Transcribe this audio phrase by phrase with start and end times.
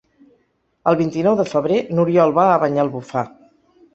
[0.91, 3.27] El vint-i-nou de febrer n'Oriol va a Banyalbufar.